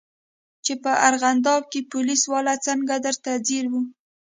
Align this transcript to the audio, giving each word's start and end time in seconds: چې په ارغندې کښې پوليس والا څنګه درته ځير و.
چې 0.65 0.73
په 0.83 0.91
ارغندې 1.07 1.55
کښې 1.71 1.81
پوليس 1.91 2.21
والا 2.33 2.55
څنګه 2.67 2.93
درته 3.05 3.31
ځير 3.47 3.65
و. 3.71 3.73